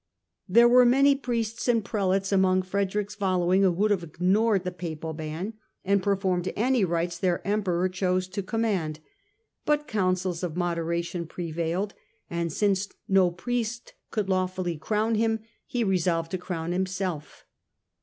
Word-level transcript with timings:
There 0.49 0.67
were 0.67 0.83
many 0.83 1.13
priests 1.15 1.67
and 1.67 1.85
prelates 1.85 2.31
among 2.31 2.63
Frederick's 2.63 3.13
following 3.13 3.61
who 3.61 3.71
would 3.73 3.91
have 3.91 4.01
ignored 4.03 4.63
the 4.63 4.71
Papal 4.71 5.13
ban 5.13 5.53
and 5.85 6.01
performed 6.01 6.51
any 6.55 6.83
rites 6.83 7.19
their 7.19 7.45
Emperor 7.45 7.87
chose 7.87 8.27
to 8.29 8.41
command: 8.41 8.99
but 9.63 9.87
councils 9.87 10.41
of 10.41 10.57
moderation 10.57 11.27
prevailed, 11.27 11.93
and 12.31 12.51
since 12.51 12.87
no 13.07 13.29
priest 13.29 13.93
could 14.09 14.27
lawfully 14.27 14.75
crown 14.75 15.13
him 15.13 15.41
he 15.67 15.83
resolved 15.83 16.31
to 16.31 16.39
crown 16.39 16.71
himself. 16.71 17.45